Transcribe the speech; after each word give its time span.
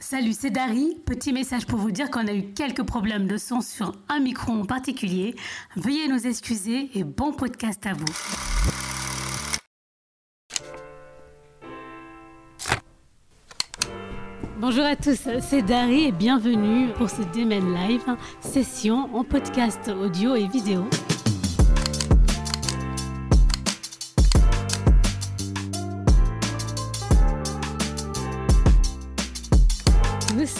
Salut, 0.00 0.32
c'est 0.32 0.50
Dari. 0.50 0.96
Petit 1.06 1.32
message 1.32 1.66
pour 1.66 1.78
vous 1.78 1.90
dire 1.90 2.10
qu'on 2.10 2.26
a 2.26 2.34
eu 2.34 2.52
quelques 2.52 2.82
problèmes 2.82 3.26
de 3.26 3.36
son 3.36 3.60
sur 3.60 3.92
un 4.08 4.20
micro 4.20 4.52
en 4.52 4.64
particulier. 4.64 5.34
Veuillez 5.76 6.08
nous 6.08 6.26
excuser 6.26 6.90
et 6.94 7.04
bon 7.04 7.32
podcast 7.32 7.86
à 7.86 7.92
vous. 7.94 8.04
Bonjour 14.58 14.84
à 14.84 14.96
tous, 14.96 15.28
c'est 15.40 15.62
Dari 15.62 16.04
et 16.04 16.12
bienvenue 16.12 16.88
pour 16.94 17.10
ce 17.10 17.22
Demen 17.36 17.74
Live, 17.74 18.16
session 18.40 19.14
en 19.14 19.22
podcast 19.22 19.88
audio 19.88 20.34
et 20.34 20.46
vidéo. 20.48 20.84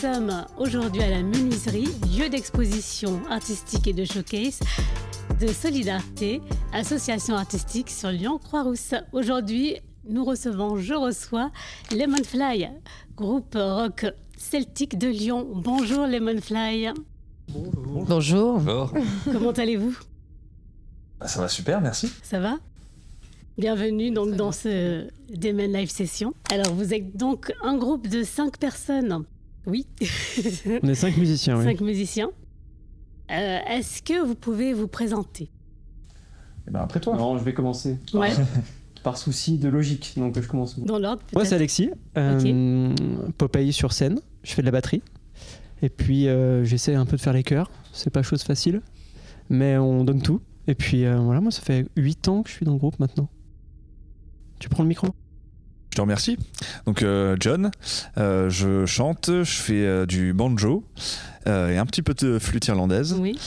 Sommes 0.04 0.44
aujourd'hui 0.58 1.02
à 1.02 1.08
la 1.08 1.22
menuiserie, 1.22 1.88
lieu 2.14 2.28
d'exposition 2.28 3.22
artistique 3.30 3.86
et 3.86 3.94
de 3.94 4.04
showcase 4.04 4.60
de 5.40 5.46
solidarité, 5.46 6.42
association 6.74 7.36
artistique 7.36 7.88
sur 7.88 8.10
Lyon 8.10 8.36
Croix-Rousse. 8.36 8.92
Aujourd'hui, 9.14 9.76
nous 10.06 10.22
recevons, 10.26 10.76
je 10.76 10.92
reçois 10.92 11.50
Lemonfly, 11.90 12.68
groupe 13.16 13.54
rock 13.54 14.04
celtique 14.36 14.98
de 14.98 15.08
Lyon. 15.08 15.48
Bonjour 15.54 16.06
Lemonfly. 16.06 16.88
Bonjour. 17.48 18.58
Bonjour. 18.58 18.92
Comment 19.24 19.52
allez-vous? 19.52 19.96
Bah, 21.18 21.28
ça 21.28 21.40
va 21.40 21.48
super, 21.48 21.80
merci. 21.80 22.12
Ça 22.22 22.40
va? 22.40 22.58
Bienvenue 23.56 24.10
donc 24.10 24.34
dans 24.34 24.52
ce 24.52 25.08
Demen 25.30 25.72
Live 25.72 25.90
Session. 25.90 26.34
Alors 26.52 26.74
vous 26.74 26.92
êtes 26.92 27.16
donc 27.16 27.54
un 27.62 27.78
groupe 27.78 28.06
de 28.06 28.22
cinq 28.22 28.58
personnes. 28.58 29.24
Oui. 29.66 29.86
On 30.82 30.88
est 30.88 30.94
cinq 30.94 31.16
musiciens, 31.16 31.58
oui. 31.58 31.64
Cinq 31.64 31.80
musiciens. 31.80 32.30
Euh, 33.30 33.58
Est-ce 33.68 34.02
que 34.02 34.24
vous 34.24 34.34
pouvez 34.34 34.74
vous 34.74 34.88
présenter? 34.88 35.50
Et 36.66 36.70
ben 36.70 36.80
après 36.80 37.00
toi. 37.00 37.16
Non, 37.16 37.38
je 37.38 37.44
vais 37.44 37.54
commencer. 37.54 37.98
Ouais. 38.12 38.30
Par 39.02 39.18
souci 39.18 39.58
de 39.58 39.68
logique, 39.68 40.14
donc 40.16 40.40
je 40.40 40.48
commence. 40.48 40.78
Dans 40.78 40.98
l'ordre 40.98 41.22
Moi, 41.34 41.44
c'est 41.44 41.54
Alexis, 41.54 41.90
euh, 42.16 42.94
Popeye 43.36 43.72
sur 43.72 43.92
scène. 43.92 44.18
Je 44.42 44.52
fais 44.52 44.62
de 44.62 44.66
la 44.66 44.72
batterie. 44.72 45.02
Et 45.82 45.90
puis, 45.90 46.26
euh, 46.28 46.64
j'essaie 46.64 46.94
un 46.94 47.04
peu 47.04 47.16
de 47.16 47.20
faire 47.20 47.34
les 47.34 47.42
chœurs. 47.42 47.70
C'est 47.92 48.08
pas 48.08 48.22
chose 48.22 48.42
facile, 48.42 48.80
mais 49.50 49.76
on 49.76 50.04
donne 50.04 50.22
tout. 50.22 50.40
Et 50.66 50.74
puis, 50.74 51.04
euh, 51.04 51.18
voilà, 51.18 51.42
moi, 51.42 51.50
ça 51.50 51.60
fait 51.60 51.86
8 51.96 52.28
ans 52.28 52.42
que 52.42 52.48
je 52.48 52.54
suis 52.54 52.64
dans 52.64 52.72
le 52.72 52.78
groupe 52.78 52.98
maintenant. 52.98 53.28
Tu 54.58 54.70
prends 54.70 54.82
le 54.82 54.88
micro? 54.88 55.08
Je 55.94 55.96
te 55.96 56.02
remercie. 56.02 56.36
Donc 56.86 57.04
euh, 57.04 57.36
John, 57.38 57.70
euh, 58.18 58.50
je 58.50 58.84
chante, 58.84 59.30
je 59.30 59.44
fais 59.44 59.86
euh, 59.86 60.06
du 60.06 60.32
banjo 60.32 60.82
euh, 61.46 61.68
et 61.70 61.78
un 61.78 61.86
petit 61.86 62.02
peu 62.02 62.14
de 62.14 62.40
flûte 62.40 62.66
irlandaise. 62.66 63.14
Oui. 63.16 63.38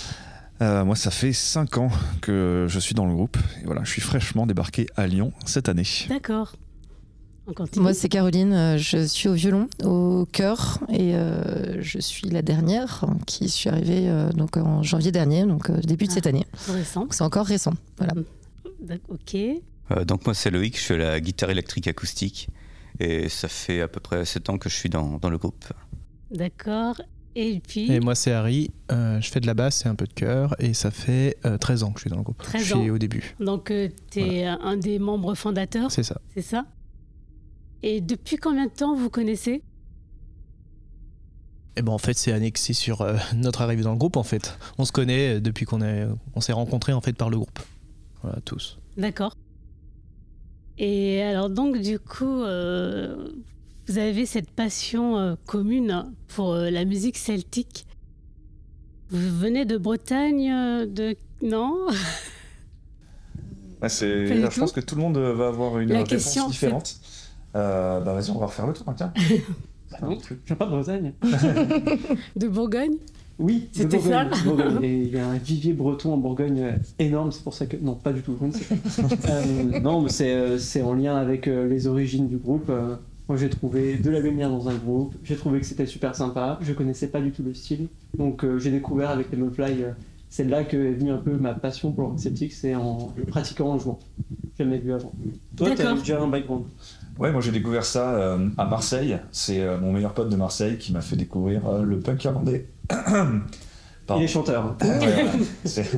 Euh, 0.61 0.85
moi, 0.85 0.95
ça 0.95 1.11
fait 1.11 1.33
5 1.33 1.77
ans 1.77 1.89
que 2.21 2.65
je 2.69 2.79
suis 2.79 2.95
dans 2.95 3.05
le 3.05 3.13
groupe. 3.13 3.35
Et 3.61 3.65
voilà, 3.65 3.83
je 3.83 3.89
suis 3.91 4.01
fraîchement 4.01 4.47
débarqué 4.47 4.87
à 4.95 5.07
Lyon 5.07 5.33
cette 5.45 5.67
année. 5.67 5.83
D'accord. 6.07 6.53
Moi, 7.75 7.93
c'est 7.93 8.07
Caroline. 8.07 8.77
Je 8.77 9.05
suis 9.05 9.27
au 9.27 9.33
violon, 9.33 9.67
au 9.83 10.25
chœur, 10.31 10.79
et 10.87 11.15
euh, 11.15 11.81
je 11.81 11.99
suis 11.99 12.29
la 12.29 12.41
dernière 12.41 13.03
qui 13.25 13.49
suis 13.49 13.69
arrivée 13.69 14.07
euh, 14.09 14.29
donc 14.31 14.55
en 14.55 14.83
janvier 14.83 15.11
dernier, 15.11 15.45
donc 15.45 15.69
euh, 15.69 15.81
début 15.81 16.05
de 16.05 16.11
Ah. 16.11 16.13
cette 16.13 16.27
année. 16.27 16.45
C'est 16.55 16.71
récent. 16.71 17.01
Donc 17.01 17.13
c'est 17.13 17.23
encore 17.25 17.45
récent. 17.45 17.73
Voilà. 17.97 18.13
Ok. 19.09 19.35
Euh, 19.91 20.05
donc 20.05 20.25
moi 20.25 20.33
c'est 20.33 20.49
Loïc, 20.51 20.77
je 20.79 20.83
fais 20.83 20.97
la 20.97 21.19
guitare 21.19 21.49
électrique 21.49 21.87
acoustique 21.87 22.49
et 22.99 23.29
ça 23.29 23.47
fait 23.47 23.81
à 23.81 23.87
peu 23.87 23.99
près 23.99 24.25
7 24.25 24.49
ans 24.49 24.57
que 24.57 24.69
je 24.69 24.75
suis 24.75 24.89
dans, 24.89 25.17
dans 25.17 25.29
le 25.29 25.37
groupe. 25.37 25.65
D'accord. 26.31 26.99
Et 27.39 27.59
puis, 27.59 27.91
Et 27.91 27.99
moi, 27.99 28.15
c'est 28.15 28.31
Harry. 28.31 28.71
euh, 28.91 29.21
je 29.21 29.29
fais 29.29 29.39
de 29.39 29.45
la 29.45 29.53
basse 29.53 29.85
et 29.85 29.87
un 29.87 29.93
peu 29.93 30.07
de 30.07 30.13
chœur. 30.13 30.55
Et 30.59 30.73
ça 30.73 30.89
fait 30.89 31.37
euh, 31.45 31.59
13 31.59 31.83
ans 31.83 31.91
que 31.91 31.99
je 31.99 32.05
suis 32.05 32.09
dans 32.09 32.17
le 32.17 32.23
groupe. 32.23 32.41
13 32.41 32.61
je 32.63 32.65
suis 32.65 32.89
ans. 32.89 32.93
au 32.95 32.97
début. 32.97 33.35
donc, 33.39 33.71
tu 34.09 34.19
es 34.19 34.43
un 34.45 34.75
des 34.75 34.97
membres 34.97 35.35
fondateurs, 35.35 35.91
C'est 35.91 36.01
ça. 36.01 36.19
c'est 36.33 36.41
ça? 36.41 36.65
Et 37.83 38.01
depuis 38.01 38.37
combien 38.37 38.65
de 38.65 38.71
temps 38.71 38.95
vous 38.95 39.11
connaissez? 39.11 39.61
Et 41.75 41.83
ben 41.83 41.91
en 41.91 41.99
fait, 41.99 42.17
c'est 42.17 42.31
annexé 42.31 42.73
sur 42.73 43.01
euh, 43.01 43.15
notre 43.35 43.61
arrivée 43.61 43.83
dans 43.83 43.91
le 43.91 43.97
groupe. 43.99 44.17
En 44.17 44.23
fait, 44.23 44.57
on 44.79 44.85
se 44.85 44.91
connaît 44.91 45.35
euh, 45.35 45.39
depuis 45.39 45.65
qu'on 45.65 45.81
est, 45.83 46.07
on 46.33 46.41
s'est 46.41 46.53
rencontrés 46.53 46.93
en 46.93 47.01
fait 47.01 47.13
par 47.13 47.29
le 47.29 47.37
groupe. 47.37 47.59
Voilà, 48.23 48.39
tous. 48.41 48.79
D'accord. 48.97 49.35
Et 50.77 51.21
alors, 51.23 51.49
donc, 51.49 51.77
du 51.79 51.97
coup, 51.99 52.41
euh, 52.43 53.29
vous 53.87 53.97
avez 53.97 54.25
cette 54.25 54.51
passion 54.51 55.17
euh, 55.17 55.35
commune 55.45 56.13
pour 56.27 56.53
euh, 56.53 56.69
la 56.69 56.85
musique 56.85 57.17
celtique. 57.17 57.85
Vous 59.09 59.37
venez 59.39 59.65
de 59.65 59.77
Bretagne, 59.77 60.51
euh, 60.51 60.85
de. 60.85 61.15
Non? 61.41 61.87
Ouais, 63.81 63.89
c'est- 63.89 64.27
je 64.27 64.47
tout. 64.47 64.59
pense 64.59 64.71
que 64.71 64.79
tout 64.79 64.95
le 64.95 65.01
monde 65.01 65.17
va 65.17 65.47
avoir 65.47 65.79
une 65.79 65.89
La 65.89 65.97
réponse 65.99 66.09
question, 66.09 66.47
différente. 66.49 66.95
Euh, 67.55 67.99
bah 68.01 68.13
vas-y, 68.13 68.29
on 68.31 68.39
va 68.39 68.47
refaire 68.47 68.67
le 68.67 68.73
tour. 68.73 68.85
Tiens. 68.95 69.13
Non, 70.01 70.17
je 70.19 70.35
viens 70.45 70.55
pas 70.57 70.65
de 70.65 70.71
Bretagne. 70.71 71.13
De 72.35 72.47
Bourgogne? 72.49 72.97
Oui, 73.39 73.69
C'était 73.71 73.97
Bourgogne, 73.97 74.11
ça 74.11 74.25
de 74.25 74.43
Bourgogne. 74.43 74.83
Et 74.83 75.01
il 75.03 75.09
y 75.15 75.19
a 75.19 75.27
un 75.27 75.37
vivier 75.37 75.73
breton 75.73 76.13
en 76.13 76.17
Bourgogne 76.17 76.59
euh, 76.61 76.71
énorme, 76.97 77.31
c'est 77.31 77.43
pour 77.43 77.53
ça 77.53 77.67
que. 77.67 77.77
Non, 77.77 77.93
pas 77.93 78.11
du 78.11 78.21
tout, 78.21 78.35
je 78.41 78.45
ne 78.45 78.51
sais 78.51 79.17
pas. 79.17 79.29
Euh, 79.29 79.79
non, 79.79 80.01
mais 80.01 80.09
c'est 80.09 80.33
euh, 80.33 80.57
c'est 80.57 80.81
en 80.81 80.93
lien 80.93 81.15
avec 81.15 81.45
les 81.45 81.87
origines 81.87 82.27
du 82.27 82.37
groupe. 82.37 82.71
Moi, 83.27 83.37
j'ai 83.37 83.49
trouvé 83.49 83.97
de 83.97 84.09
la 84.09 84.21
lumière 84.21 84.49
dans 84.49 84.69
un 84.69 84.75
groupe, 84.75 85.13
j'ai 85.23 85.35
trouvé 85.35 85.59
que 85.59 85.65
c'était 85.65 85.85
super 85.85 86.15
sympa. 86.15 86.57
Je 86.61 86.71
connaissais 86.71 87.07
pas 87.09 87.19
du 87.19 87.31
tout 87.31 87.43
le 87.43 87.53
style, 87.53 87.87
donc 88.17 88.45
euh, 88.45 88.57
j'ai 88.57 88.71
découvert 88.71 89.09
avec 89.09 89.27
les 89.31 89.49
Fly. 89.49 89.83
euh, 89.83 89.91
c'est 90.29 90.45
là 90.45 90.63
que 90.63 90.77
est 90.77 90.93
venue 90.93 91.11
un 91.11 91.17
peu 91.17 91.35
ma 91.37 91.53
passion 91.53 91.91
pour 91.91 92.03
le 92.03 92.09
rock 92.09 92.19
celtique, 92.19 92.53
c'est 92.53 92.75
en 92.75 93.13
le 93.17 93.25
pratiquant 93.25 93.69
en 93.69 93.79
jouant. 93.79 93.99
Jamais 94.57 94.77
vu 94.77 94.93
avant. 94.93 95.11
Toi, 95.55 95.69
t'as 95.69 95.83
D'accord. 95.83 95.97
déjà 95.99 96.21
un 96.21 96.27
background. 96.27 96.65
Ouais, 97.19 97.31
moi 97.31 97.41
j'ai 97.41 97.51
découvert 97.51 97.83
ça 97.85 98.11
euh, 98.15 98.49
à 98.57 98.65
Marseille. 98.65 99.17
C'est 99.31 99.61
euh, 99.61 99.77
mon 99.79 99.91
meilleur 99.91 100.13
pote 100.13 100.29
de 100.29 100.35
Marseille 100.35 100.77
qui 100.77 100.93
m'a 100.93 101.01
fait 101.01 101.15
découvrir 101.15 101.67
euh, 101.67 101.83
le 101.83 101.99
punk 101.99 102.23
irlandais. 102.23 102.67
Pardon. 104.07 104.21
Il 104.21 104.23
est 104.23 104.27
chanteur. 104.27 104.75
Ouais, 104.81 104.87
ouais. 104.87 105.25
C'est- 105.65 105.89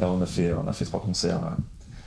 Alors, 0.00 0.14
on 0.14 0.22
a 0.22 0.26
fait 0.26 0.52
on 0.52 0.66
a 0.68 0.72
fait 0.72 0.84
trois 0.84 1.00
concerts 1.00 1.40
euh, 1.44 1.50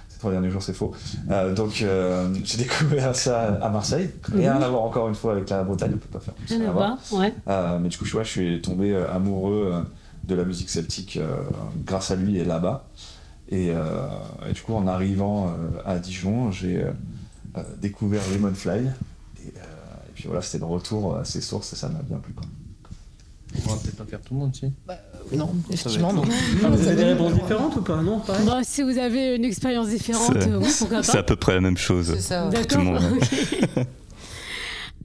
ces 0.09 0.19
trois 0.19 0.31
derniers 0.31 0.49
jours 0.49 0.61
c'est 0.63 0.73
faux 0.73 0.93
Euh, 1.29 1.53
donc 1.53 1.81
euh, 1.81 2.33
j'ai 2.43 2.57
découvert 2.57 3.15
ça 3.15 3.55
à 3.61 3.69
Marseille 3.69 4.09
rien 4.31 4.55
Mhm. 4.55 4.63
à 4.63 4.69
voir 4.69 4.81
encore 4.83 5.07
une 5.09 5.15
fois 5.15 5.33
avec 5.33 5.49
la 5.49 5.63
Bretagne 5.63 5.91
on 5.95 5.97
peut 5.97 6.19
pas 6.19 6.19
faire 6.19 6.33
plus 6.33 6.55
Rien 6.57 6.69
à 6.69 6.71
voir. 6.71 6.97
Ouais. 7.11 7.33
Euh, 7.47 7.79
mais 7.79 7.89
du 7.89 7.97
coup 7.97 8.05
je 8.05 8.23
suis 8.23 8.61
tombé 8.61 8.95
amoureux 8.95 9.73
de 10.23 10.35
la 10.35 10.43
musique 10.45 10.69
celtique 10.69 11.17
euh, 11.17 11.35
grâce 11.85 12.11
à 12.11 12.15
lui 12.15 12.37
et 12.37 12.45
là-bas 12.45 12.85
et, 13.49 13.71
euh, 13.71 13.83
et 14.49 14.53
du 14.53 14.61
coup 14.61 14.73
en 14.75 14.87
arrivant 14.87 15.47
euh, 15.47 15.79
à 15.85 15.97
Dijon 15.99 16.51
j'ai 16.51 16.85
découvert 17.81 18.21
Lemonfly 18.33 18.79
et, 18.79 18.79
euh, 18.79 19.49
et 19.49 20.11
puis 20.13 20.25
voilà 20.27 20.41
c'était 20.41 20.59
le 20.59 20.65
retour 20.65 21.17
à 21.17 21.25
ses 21.25 21.41
sources 21.41 21.73
et 21.73 21.75
ça 21.75 21.89
m'a 21.89 21.99
bien 22.03 22.17
plu 22.19 22.33
quoi. 22.33 22.45
On 23.65 23.69
va 23.73 23.75
peut-être 23.81 23.97
pas 23.97 24.05
faire 24.05 24.21
tout 24.21 24.33
le 24.33 24.39
monde, 24.39 24.55
si. 24.55 24.65
Non, 25.35 25.49
effectivement, 25.71 26.13
non. 26.13 26.23
Ah, 26.63 26.69
vous 26.69 26.87
avez 26.87 26.95
des 26.95 27.03
réponses 27.03 27.33
différentes 27.33 27.75
ou 27.75 27.81
pas 27.81 28.01
Non, 28.01 28.19
pareil. 28.19 28.45
Bon, 28.45 28.61
si 28.63 28.81
vous 28.83 28.97
avez 28.97 29.35
une 29.35 29.45
expérience 29.45 29.89
différente, 29.89 30.33
C'est- 30.39 30.49
euh, 30.49 30.59
oui, 30.59 30.69
pourquoi 30.79 31.03
C'est 31.03 31.11
pas 31.13 31.19
à 31.19 31.23
peu 31.23 31.35
près 31.35 31.53
la 31.55 31.61
même 31.61 31.77
chose. 31.77 32.13
C'est 32.15 32.21
ça. 32.21 32.47
ouais. 32.49 32.65
tout 32.65 32.77
le 32.77 32.83
monde. 32.85 33.01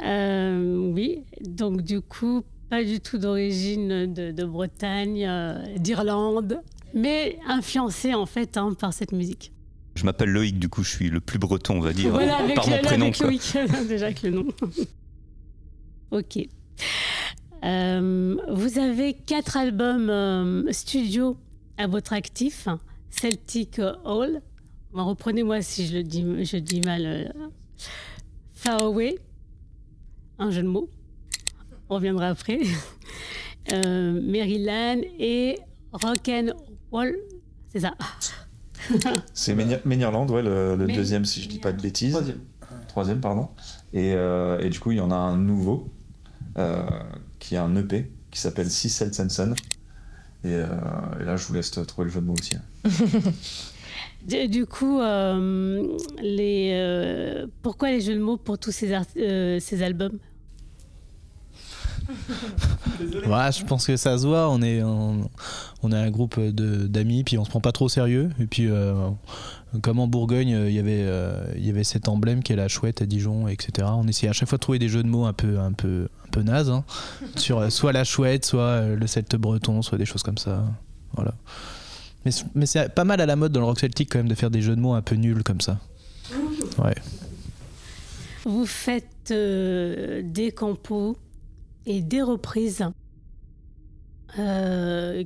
Euh, 0.03 0.91
oui, 0.93 1.23
donc 1.41 1.81
du 1.81 2.03
coup, 2.03 2.43
pas 2.69 2.85
du 2.85 3.01
tout 3.01 3.17
d'origine 3.17 4.13
de, 4.13 4.31
de 4.31 4.45
Bretagne, 4.45 5.25
euh, 5.27 5.55
d'Irlande, 5.79 6.61
mais 6.93 7.39
influencé 7.49 8.13
en 8.13 8.27
fait 8.27 8.59
hein, 8.59 8.75
par 8.79 8.93
cette 8.93 9.13
musique. 9.13 9.53
Je 9.95 10.05
m'appelle 10.05 10.29
Loïc, 10.29 10.59
du 10.59 10.69
coup 10.69 10.83
je 10.83 10.91
suis 10.91 11.09
le 11.09 11.21
plus 11.21 11.39
breton 11.39 11.77
on 11.79 11.81
va 11.81 11.95
dire, 11.95 12.11
voilà, 12.11 12.37
avec, 12.37 12.57
par 12.57 12.67
le, 12.69 12.77
mon 12.77 12.83
prénom. 12.83 13.07
avec. 13.07 13.19
Loïc, 13.21 13.57
déjà 13.89 14.05
avec 14.07 14.23
le 14.23 14.31
nom. 14.33 14.45
ok. 16.11 16.41
Euh, 17.67 18.37
vous 18.51 18.79
avez 18.79 19.15
quatre 19.15 19.57
albums 19.57 20.09
euh, 20.11 20.73
studio 20.73 21.37
à 21.77 21.87
votre 21.87 22.13
actif. 22.13 22.69
Celtic 23.11 23.81
Hall. 24.05 24.41
Bon, 24.93 25.05
Reprenez-moi 25.07 25.63
si 25.63 25.87
je 25.87 25.97
le 25.97 26.03
dis, 26.03 26.45
je 26.45 26.57
dis 26.59 26.81
mal. 26.81 27.03
euh, 27.05 27.25
Far 28.55 28.83
Away. 28.83 29.19
Un 30.39 30.51
jeu 30.51 30.63
de 30.63 30.69
mots. 30.69 30.89
On 31.89 31.97
reviendra 31.97 32.29
après. 32.29 32.61
Euh, 33.73 34.21
Maryland 34.23 35.01
et 35.19 35.59
Rock'n'Roll. 35.93 37.17
C'est 37.69 37.81
ça. 37.81 37.95
C'est 39.35 39.57
Ménirland, 39.85 40.31
ouais, 40.31 40.41
le, 40.43 40.87
deuxième, 40.87 41.25
si 41.25 41.43
je 41.43 41.49
dis 41.49 41.59
pas 41.59 41.73
de 41.73 41.83
bêtises. 41.83 42.13
Troisième. 42.13 42.41
Troisième, 42.87 43.21
pardon. 43.21 43.49
Et, 43.93 44.13
euh, 44.15 44.61
et 44.61 44.71
du 44.71 44.79
coup, 44.79 44.93
il 44.93 44.99
y 44.99 45.01
en 45.01 45.11
a 45.11 45.17
un 45.17 45.37
nouveau, 45.37 45.89
euh, 46.59 46.85
qui 47.47 47.55
est 47.55 47.59
un 47.59 47.77
EP, 47.77 48.11
qui 48.33 48.41
s'appelle 48.41 48.69
Six 48.69 48.89
Son. 49.29 49.55
Et, 50.45 50.49
euh, 50.49 50.67
et 51.21 51.25
là, 51.25 51.37
je 51.37 51.47
vous 51.47 51.55
laisse 51.55 51.71
trouver 51.71 52.07
le 52.07 52.11
jeu 52.11 52.21
de 52.21 52.27
mots 52.27 52.35
aussi. 52.35 52.57
hein. 52.57 52.63
Du, 54.27 54.67
coup, 54.67 54.99
euh, 55.01 55.87
euh, 56.25 57.47
pourquoi 57.63 57.91
les 57.91 58.01
jeux 58.01 58.15
de 58.15 58.21
mots 58.21 58.37
pour 58.37 58.59
tous 58.59 58.73
ces 58.73 59.83
albums? 59.83 60.19
Ouais, 63.27 63.53
je 63.53 63.65
pense 63.65 63.87
que 63.87 63.97
ça 63.97 64.17
se 64.19 64.27
voit. 64.27 64.49
On 64.51 64.63
est, 64.63 64.83
on, 64.83 65.29
on 65.83 65.93
est 65.93 65.97
un 65.97 66.11
groupe 66.11 66.39
de- 66.41 66.87
d'amis, 66.87 67.25
puis 67.25 67.39
on 67.39 67.45
se 67.45 67.51
prend 67.51 67.61
pas 67.61 67.73
trop 67.73 67.87
au 67.87 67.89
sérieux. 67.89 68.31
Et 68.41 68.47
puis, 68.47 68.67
euh, 68.69 68.95
comme 69.83 69.99
en 69.99 70.07
Bourgogne, 70.07 70.55
euh, 70.55 70.69
il 70.69 70.75
y 70.75 70.79
avait, 70.79 71.03
euh, 71.05 71.45
il 71.57 71.67
y 71.67 71.71
avait 71.71 71.85
cet 71.85 72.09
emblème 72.09 72.43
qui 72.43 72.53
est 72.53 72.57
la 72.57 72.69
chouette 72.69 73.03
à 73.03 73.07
Dijon, 73.07 73.49
etc. 73.49 73.89
On 73.93 74.07
essayait 74.09 74.31
à 74.31 74.33
chaque 74.33 74.49
fois 74.49 74.59
de 74.59 74.63
trouver 74.63 74.79
des 74.79 74.89
jeux 74.89 75.03
de 75.03 75.09
mots 75.09 75.25
un 75.27 75.33
peu, 75.33 75.59
un 75.59 75.73
peu, 75.73 76.09
un 76.27 76.31
peu 76.31 76.43
nazes, 76.43 76.71
hein, 76.71 76.85
sur 77.37 77.59
euh, 77.59 77.71
soit 77.71 77.93
la 77.93 78.05
chouette, 78.05 78.45
soit 78.45 78.83
le 78.89 79.07
celte 79.07 79.37
breton, 79.37 79.83
soit 79.83 79.99
des 79.99 80.07
choses 80.07 80.23
comme 80.23 80.39
ça. 80.39 80.65
Voilà. 81.15 81.35
Mais, 82.25 82.31
mais 82.55 82.67
c'est 82.67 82.89
pas 82.95 83.05
mal 83.05 83.21
à 83.21 83.27
la 83.27 83.37
mode 83.37 83.53
dans 83.53 83.61
le 83.61 83.67
rock 83.67 83.79
celtique 83.81 84.11
quand 84.13 84.19
même 84.19 84.29
de 84.29 84.35
faire 84.35 84.51
des 84.51 84.61
jeux 84.63 84.75
de 84.77 84.81
mots 84.81 84.95
un 84.95 85.03
peu 85.03 85.15
nuls 85.17 85.43
comme 85.45 85.61
ça. 85.61 85.79
Ouais. 86.79 86.95
Vous 88.45 88.67
faites 88.67 89.31
euh, 89.31 90.23
des 90.25 90.53
compos 90.53 91.17
et 91.87 92.03
des 92.03 92.23
reprises. 92.23 92.85
Euh, 94.39 95.25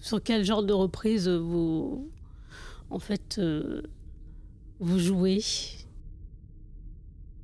sur 0.00 0.22
quel 0.22 0.44
genre 0.44 0.62
de 0.62 0.72
reprise 0.72 1.28
vous, 1.28 2.10
en 2.90 2.98
fait, 2.98 3.36
euh, 3.38 3.82
vous 4.80 4.98
jouez? 4.98 5.42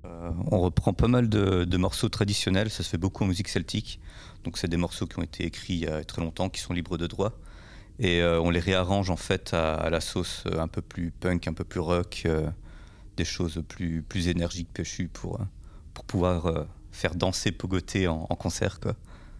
Euh, 0.04 0.30
on 0.50 0.60
reprend 0.60 0.92
pas 0.92 1.08
mal 1.08 1.28
de, 1.28 1.76
morceaux 1.76 2.08
traditionnels, 2.08 2.70
ça 2.70 2.82
se 2.82 2.88
fait 2.88 2.98
beaucoup 2.98 3.24
en 3.24 3.28
musique 3.28 3.48
celtique. 3.48 4.00
Donc 4.44 4.58
c'est 4.58 4.68
des 4.68 4.76
morceaux 4.76 5.06
qui 5.06 5.18
ont 5.18 5.22
été 5.22 5.44
écrits 5.44 5.74
il 5.74 5.80
y 5.80 5.86
a 5.86 6.04
très 6.04 6.20
longtemps, 6.20 6.48
qui 6.48 6.60
sont 6.60 6.74
libres 6.74 6.98
de 6.98 7.06
droit. 7.06 7.32
Et 7.98 8.24
on 8.24 8.48
les 8.48 8.60
réarrange 8.60 9.10
en 9.10 9.16
fait 9.16 9.52
à, 9.52 9.90
la 9.90 10.00
sauce 10.00 10.44
un 10.56 10.68
peu 10.68 10.80
plus 10.80 11.10
punk, 11.10 11.46
un 11.48 11.52
peu 11.52 11.64
plus 11.64 11.80
rock, 11.80 12.26
des 13.18 13.24
choses 13.26 13.62
plus, 13.68 14.00
plus 14.00 14.28
énergiques, 14.28 14.72
péchues 14.72 15.08
pour, 15.12 15.38
pour 15.92 16.04
pouvoir 16.06 16.66
faire 17.00 17.14
danser, 17.14 17.50
pogoter 17.50 18.06
en, 18.08 18.26
en 18.28 18.34
concert. 18.36 18.78
Quoi. 18.78 18.94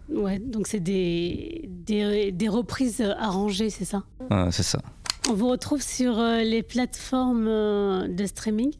Ouais, 0.08 0.38
donc 0.38 0.66
c'est 0.66 0.80
des, 0.80 1.68
des, 1.68 2.32
des 2.32 2.48
reprises 2.48 3.00
arrangées, 3.18 3.68
c'est 3.70 3.84
ça 3.84 4.02
Euh, 4.32 4.48
c'est 4.50 4.62
ça. 4.62 4.80
On 5.28 5.34
vous 5.34 5.48
retrouve 5.48 5.82
sur 5.82 6.18
euh, 6.18 6.38
les 6.42 6.62
plateformes 6.62 7.46
euh, 7.46 8.08
de 8.08 8.24
streaming 8.26 8.72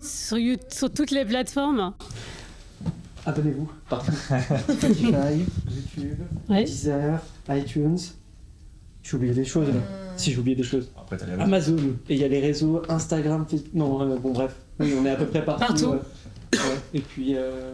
sur, 0.00 0.38
You- 0.38 0.56
sur 0.68 0.92
toutes 0.92 1.10
les 1.10 1.24
plateformes 1.24 1.94
Abonnez-vous 3.26 3.70
partout. 3.88 4.12
Spotify, 4.68 5.44
YouTube, 5.70 6.18
Ouais. 6.48 6.64
Deezer, 6.64 7.20
iTunes. 7.50 7.98
J'ai 9.02 9.16
oublié 9.16 9.34
des 9.34 9.44
choses 9.44 9.68
là. 9.68 9.80
Si 10.16 10.32
j'ai 10.32 10.38
oublié 10.38 10.56
des 10.56 10.62
choses. 10.62 10.90
Après, 10.98 11.18
Amazon. 11.38 11.76
Et 12.08 12.14
il 12.14 12.20
y 12.20 12.24
a 12.24 12.28
les 12.28 12.40
réseaux 12.40 12.82
Instagram, 12.88 13.44
Facebook. 13.48 13.74
Non, 13.74 14.00
euh, 14.02 14.16
bon 14.18 14.32
bref. 14.32 14.54
Oui, 14.78 14.94
on 14.98 15.04
est 15.04 15.10
à 15.10 15.16
peu 15.16 15.26
près 15.26 15.44
partout. 15.44 15.66
Partout. 15.66 15.84
euh, 15.86 15.96
ouais. 15.96 16.00
Et 16.94 17.00
puis, 17.00 17.34
euh, 17.36 17.72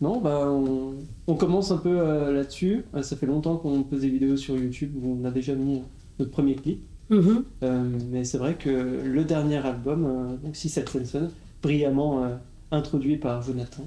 non, 0.00 0.20
bah, 0.20 0.46
on, 0.46 0.94
on 1.26 1.34
commence 1.34 1.70
un 1.70 1.76
peu 1.76 2.00
euh, 2.00 2.32
là-dessus. 2.32 2.84
Euh, 2.94 3.02
ça 3.02 3.16
fait 3.16 3.26
longtemps 3.26 3.56
qu'on 3.56 3.82
pose 3.82 4.00
des 4.00 4.08
vidéos 4.08 4.36
sur 4.36 4.56
YouTube 4.56 4.92
où 5.02 5.18
on 5.20 5.24
a 5.24 5.30
déjà 5.30 5.54
mis 5.54 5.82
notre 6.18 6.30
premier 6.30 6.54
clip. 6.54 6.82
Mhm. 7.10 7.44
Euh, 7.64 7.84
mais 8.10 8.24
c'est 8.24 8.38
vrai 8.38 8.54
que 8.54 8.70
le 8.70 9.24
dernier 9.24 9.56
album, 9.56 10.06
euh, 10.06 10.36
donc 10.44 10.54
Si 10.56 10.68
Set 10.68 10.88
Senson, 10.88 11.28
brillamment 11.62 12.24
euh, 12.24 12.36
introduit 12.70 13.16
par 13.16 13.42
Jonathan, 13.42 13.84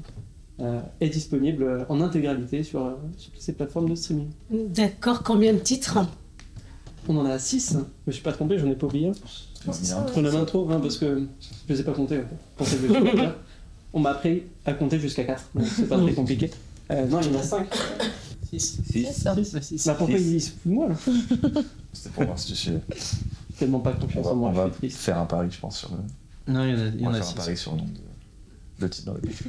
euh, 0.60 0.82
est 1.00 1.10
disponible 1.10 1.64
euh, 1.64 1.84
en 1.90 2.02
intégralité 2.02 2.64
sur, 2.64 2.86
euh, 2.86 2.92
sur 3.18 3.32
toutes 3.32 3.42
ces 3.42 3.54
plateformes 3.54 3.90
de 3.90 3.96
streaming. 3.96 4.28
D'accord, 4.52 5.24
combien 5.24 5.54
de 5.54 5.60
titres? 5.60 5.98
On 7.08 7.18
en 7.18 7.26
a 7.26 7.40
6, 7.40 7.74
je 7.74 7.78
me 8.08 8.12
suis 8.12 8.22
pas 8.24 8.32
trompé, 8.34 8.58
j'en 8.60 8.70
ai 8.70 8.76
pas 8.76 8.88
oublié. 8.88 9.12
On 9.68 10.26
en 10.26 10.42
a 10.42 10.46
trop, 10.46 10.70
hein, 10.70 10.80
parce 10.82 10.98
que 10.98 11.24
je 11.68 11.74
les 11.74 11.80
ai 11.82 11.84
pas 11.84 11.94
fait. 11.94 12.26
Pour 12.58 12.68
cette. 12.68 12.82
On 13.94 14.00
m'a 14.00 14.12
appris 14.12 14.44
à 14.66 14.74
compter 14.74 15.00
jusqu'à 15.00 15.24
4, 15.24 15.50
donc 15.56 15.66
c'est 15.68 15.88
pas 15.88 16.00
très 16.00 16.14
compliqué. 16.14 16.50
Euh, 16.92 17.06
non, 17.08 17.22
il 17.22 17.32
y 17.32 17.36
en 17.36 17.40
a 17.40 17.44
5. 17.44 17.68
6. 18.56 19.24
Bah 19.86 19.96
pourquoi 19.98 20.18
ils 20.18 20.42
se 20.42 20.52
foutent 20.52 20.60
de 20.66 20.72
moi 20.74 20.88
là 20.90 20.96
C'était 21.94 22.10
pour 22.10 22.24
voir 22.26 22.38
si 22.38 22.54
tu 22.54 22.56
sais. 22.56 22.80
Tellement 23.58 23.80
pas 23.80 23.94
On 23.98 24.02
confiance 24.02 24.28
en 24.28 24.36
moi, 24.36 24.50
on 24.50 24.54
je 24.54 24.60
va 24.60 24.72
suis 24.80 24.90
faire 24.92 25.18
un 25.18 25.26
pari, 25.26 25.48
je 25.50 25.60
pense, 25.60 25.80
sur 25.80 25.92
le. 25.92 26.54
Non, 26.54 26.64
il 26.66 26.72
y 26.72 26.74
en 26.74 26.80
a, 26.80 26.88
il 26.88 27.02
y 27.02 27.04
On 27.06 27.08
en 27.08 27.12
va 27.12 27.18
a 27.18 27.22
faire 27.22 27.28
un 27.28 27.30
six. 27.32 27.36
pari 27.36 27.58
sur 27.58 27.72
le 27.72 27.78
nombre 27.80 27.92
de, 27.94 28.84
de 28.86 28.88
titres 28.88 29.06
dans 29.08 29.14
le 29.14 29.22
clip. 29.22 29.42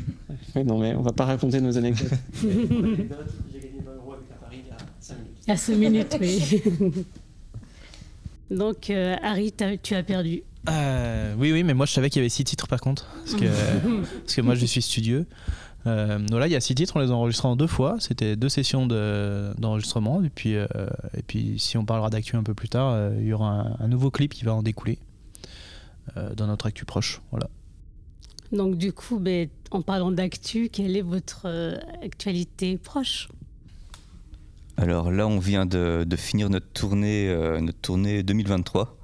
Ouais, 0.57 0.65
non 0.65 0.79
mais 0.79 0.95
on 0.95 1.03
va 1.03 1.13
pas 1.13 1.25
raconter 1.27 1.61
nos 1.61 1.77
anecdotes. 1.77 2.13
J'ai 2.43 2.49
gagné 2.49 3.81
20 3.85 3.93
euros 3.97 4.13
avec 4.15 4.29
la 4.31 4.37
Paris 4.37 4.59
il 4.65 4.69
y 4.69 4.73
a 4.73 4.77
5 5.01 5.15
minutes. 5.19 5.49
À 5.49 5.57
ce 5.57 5.73
minute, 5.73 6.17
oui. 6.21 7.05
Donc, 8.51 8.91
euh, 8.91 9.17
Harry, 9.23 9.53
t'as- 9.53 9.77
tu 9.79 9.95
as 9.95 10.03
perdu. 10.03 10.43
Euh, 10.69 11.35
oui, 11.39 11.53
oui, 11.53 11.63
mais 11.63 11.75
moi 11.75 11.87
je 11.87 11.93
savais 11.93 12.09
qu'il 12.11 12.21
y 12.21 12.23
avait 12.23 12.29
six 12.31 12.45
titres 12.45 12.67
par 12.69 12.81
contre. 12.81 13.07
Parce 13.25 13.35
que, 13.35 13.45
parce 14.23 14.35
que 14.35 14.41
moi 14.41 14.55
je 14.55 14.65
suis 14.67 14.83
studieux. 14.83 15.27
Euh, 15.87 16.19
voilà, 16.31 16.47
il 16.47 16.53
y 16.53 16.57
a 16.57 16.61
six 16.61 16.75
titres, 16.75 16.97
on 16.97 17.01
les 17.01 17.11
a 17.11 17.15
enregistrés 17.15 17.49
en 17.49 17.57
deux 17.57 17.67
fois. 17.67 17.97
C'était 18.01 18.37
deux 18.37 18.49
sessions 18.49 18.87
de- 18.87 19.53
d'enregistrement. 19.59 20.23
et, 20.23 20.31
puis, 20.31 20.57
euh, 20.57 20.67
et 21.15 21.21
puis, 21.23 21.59
si 21.59 21.77
on 21.77 21.85
parlera 21.85 22.09
d'actu 22.09 22.37
un 22.37 22.43
peu 22.43 22.55
plus 22.55 22.71
tard, 22.71 22.93
euh, 22.93 23.15
il 23.21 23.27
y 23.27 23.33
aura 23.35 23.51
un, 23.51 23.77
un 23.81 23.89
nouveau 23.89 24.11
clip 24.11 24.33
qui 24.33 24.45
va 24.45 24.55
en 24.55 24.63
découler 24.63 24.99
euh, 26.17 26.35
dans 26.35 26.47
notre 26.47 26.65
actu 26.67 26.87
proche. 26.87 27.21
Voilà. 27.31 27.51
Donc, 28.51 28.79
du 28.79 28.95
coup, 28.95 29.19
ben, 29.19 29.51
en 29.73 29.83
parlant 29.83 30.11
d'actu, 30.11 30.71
quelle 30.73 30.97
est 30.97 31.03
votre 31.03 31.43
euh, 31.45 31.77
actualité 32.03 32.79
proche? 32.79 33.29
Alors 34.79 35.13
là, 35.13 35.27
on 35.29 35.39
vient 35.39 35.67
de, 35.67 36.05
de 36.09 36.17
finir 36.17 36.49
notre 36.49 36.67
tournée, 36.73 37.29
euh, 37.29 37.61
notre 37.61 37.81
tournée 37.81 38.23
2023. 38.23 38.97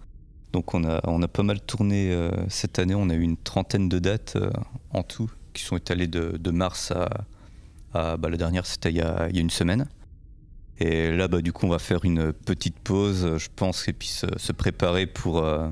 Donc 0.52 0.74
on 0.74 0.82
a, 0.84 1.00
on 1.04 1.22
a 1.22 1.28
pas 1.28 1.42
mal 1.42 1.60
tourné 1.60 2.12
euh, 2.12 2.30
cette 2.48 2.78
année. 2.78 2.94
On 2.94 3.08
a 3.10 3.14
eu 3.14 3.22
une 3.22 3.36
trentaine 3.36 3.88
de 3.88 3.98
dates 3.98 4.34
euh, 4.36 4.50
en 4.90 5.02
tout 5.02 5.30
qui 5.52 5.62
sont 5.64 5.76
étalées 5.76 6.06
de, 6.08 6.36
de 6.38 6.50
mars 6.50 6.90
à, 6.92 7.08
à- 7.94 8.16
bah, 8.16 8.28
la 8.28 8.36
dernière, 8.36 8.66
c'était 8.66 8.90
il, 8.90 8.96
y 8.96 9.00
a- 9.00 9.28
il 9.30 9.36
y 9.36 9.38
a 9.38 9.42
une 9.42 9.50
semaine. 9.50 9.86
Et 10.78 11.10
là, 11.14 11.28
bah, 11.28 11.42
du 11.42 11.52
coup, 11.52 11.66
on 11.66 11.68
va 11.70 11.78
faire 11.78 12.04
une 12.04 12.32
petite 12.32 12.78
pause, 12.78 13.36
je 13.36 13.48
pense, 13.54 13.86
et 13.88 13.92
puis 13.92 14.08
se, 14.08 14.26
se 14.38 14.52
préparer 14.52 15.06
pour, 15.06 15.38
euh, 15.44 15.68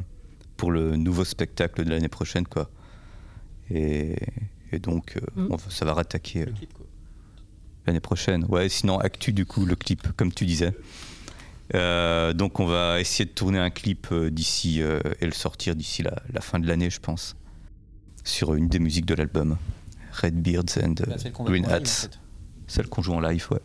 pour 0.56 0.70
le 0.70 0.96
nouveau 0.96 1.25
spectacle 1.25 1.82
de 1.84 1.90
l'année 1.90 2.08
prochaine, 2.08 2.46
quoi. 2.46 2.69
Et, 3.70 4.16
et 4.72 4.78
donc, 4.78 5.19
on 5.50 5.56
va- 5.56 5.70
ça 5.70 5.84
va 5.84 5.94
rattaquer. 5.94 6.44
L'année 7.86 8.00
prochaine. 8.00 8.44
Ouais, 8.48 8.69
sinon, 8.69 8.98
actu 8.98 9.32
du 9.32 9.46
coup, 9.46 9.64
le 9.64 9.76
clip, 9.76 10.08
comme 10.16 10.32
tu 10.32 10.44
disais. 10.44 10.72
Euh, 11.74 12.32
donc, 12.32 12.60
on 12.60 12.66
va 12.66 13.00
essayer 13.00 13.24
de 13.24 13.30
tourner 13.30 13.58
un 13.58 13.70
clip 13.70 14.08
euh, 14.10 14.30
d'ici 14.30 14.82
euh, 14.82 15.00
et 15.20 15.26
le 15.26 15.32
sortir 15.32 15.74
d'ici 15.74 16.02
la, 16.02 16.22
la 16.32 16.40
fin 16.40 16.58
de 16.58 16.66
l'année, 16.66 16.90
je 16.90 17.00
pense. 17.00 17.36
Sur 18.24 18.54
une 18.54 18.68
des 18.68 18.78
musiques 18.78 19.06
de 19.06 19.14
l'album. 19.14 19.56
Red 20.12 20.34
Beards 20.42 20.78
and 20.82 20.94
euh, 21.06 21.44
Green 21.44 21.66
Hats. 21.66 22.08
Celle 22.66 22.88
qu'on 22.88 23.02
joue 23.02 23.12
en 23.14 23.20
live, 23.20 23.46
ouais. 23.50 23.60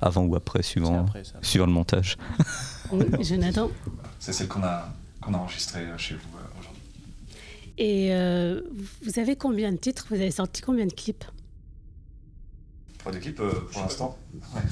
Avant 0.00 0.24
ou 0.24 0.36
après, 0.36 0.62
suivant, 0.62 1.06
suivant 1.42 1.66
le 1.66 1.72
montage. 1.72 2.16
Oui, 2.90 3.04
Jonathan. 3.22 3.70
C'est 4.18 4.32
celle 4.32 4.48
qu'on 4.48 4.62
a, 4.62 4.88
qu'on 5.20 5.34
a 5.34 5.36
enregistrée 5.36 5.84
chez 5.98 6.14
vous 6.14 6.20
aujourd'hui. 6.58 6.82
Et 7.76 8.14
euh, 8.14 8.62
vous 9.04 9.18
avez 9.18 9.36
combien 9.36 9.72
de 9.72 9.76
titres? 9.76 10.06
Vous 10.08 10.14
avez 10.14 10.30
sorti 10.30 10.62
combien 10.62 10.86
de 10.86 10.92
clips? 10.94 11.24
Pour 13.08 13.14
des 13.14 13.20
clips, 13.22 13.40
euh, 13.40 13.50
pour 13.72 13.80
l'instant. 13.80 14.18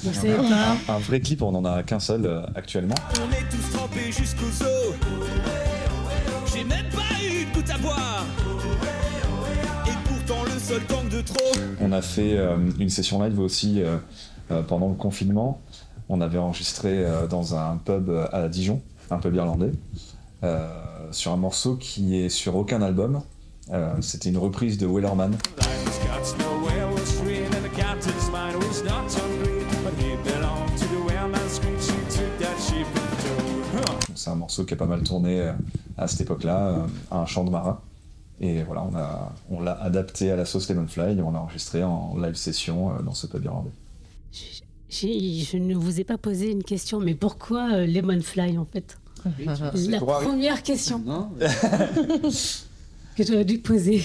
ouais. 0.05 0.11
Un 0.89 0.99
vrai 0.99 1.19
clip, 1.21 1.41
on 1.41 1.51
n'en 1.53 1.65
a 1.65 1.81
qu'un 1.81 1.99
seul 1.99 2.23
euh, 2.27 2.45
actuellement. 2.53 2.93
On 3.15 3.31
est 3.31 3.49
tous 3.49 3.75
trempés 3.75 4.11
jusqu'aux 4.11 4.63
os. 4.63 4.93
J'ai 6.53 6.63
même 6.63 6.85
pas 6.89 7.01
eu 7.25 7.45
de 7.45 7.55
goutte 7.55 7.69
à 7.71 7.79
boire. 7.79 8.25
Et 9.87 9.91
pourtant 10.07 10.43
le 10.43 11.09
de 11.09 11.21
trop. 11.21 11.59
On 11.81 11.91
a 11.91 12.03
fait 12.03 12.37
euh, 12.37 12.57
une 12.77 12.89
session 12.89 13.23
live 13.23 13.39
aussi 13.39 13.81
euh, 13.81 13.97
euh, 14.51 14.61
pendant 14.61 14.89
le 14.89 14.93
confinement. 14.95 15.59
On 16.07 16.21
avait 16.21 16.37
enregistré 16.37 16.89
euh, 17.03 17.25
dans 17.25 17.55
un 17.55 17.77
pub 17.77 18.11
à 18.31 18.47
Dijon, 18.49 18.83
un 19.09 19.17
pub 19.17 19.33
irlandais, 19.33 19.71
euh, 20.43 20.69
sur 21.09 21.31
un 21.31 21.37
morceau 21.37 21.75
qui 21.75 22.15
est 22.19 22.29
sur 22.29 22.55
aucun 22.55 22.83
album. 22.83 23.23
Euh, 23.73 23.95
C'était 24.01 24.29
une 24.29 24.37
reprise 24.37 24.77
de 24.77 24.85
Wellerman. 24.85 25.35
C'est 34.27 34.33
un 34.33 34.35
morceau 34.35 34.65
qui 34.65 34.73
a 34.73 34.77
pas 34.77 34.85
mal 34.87 35.03
tourné 35.03 35.39
euh, 35.39 35.53
à 35.97 36.05
cette 36.09 36.19
époque-là, 36.19 36.67
euh, 36.67 36.87
à 37.11 37.19
un 37.21 37.25
champ 37.25 37.45
de 37.45 37.49
marin. 37.49 37.79
Et 38.41 38.61
voilà, 38.63 38.83
on 38.83 38.93
a- 38.93 39.31
on 39.49 39.61
l'a 39.61 39.71
adapté 39.81 40.29
à 40.31 40.35
la 40.35 40.43
sauce 40.43 40.69
Lemonfly 40.69 41.17
et 41.17 41.21
on 41.21 41.31
l'a 41.31 41.39
enregistré 41.39 41.81
en 41.85 42.17
live 42.17 42.35
session 42.35 42.91
euh, 42.93 43.01
dans 43.03 43.13
ce 43.13 43.25
pub 43.25 43.45
irlandais. 43.45 43.71
Je 44.89 45.57
ne 45.57 45.75
vous 45.75 46.01
ai 46.01 46.03
pas 46.03 46.17
posé 46.17 46.51
une 46.51 46.63
question, 46.63 46.99
mais 46.99 47.15
pourquoi 47.15 47.85
Lemonfly 47.85 48.57
en 48.57 48.65
fait? 48.65 48.97
La 49.87 49.99
pour 49.99 50.13
Harry. 50.13 50.25
première 50.25 50.61
question 50.61 50.99
Non, 51.05 51.29
que 53.15 53.23
j'aurais 53.25 53.45
dû 53.45 53.59
poser. 53.59 54.03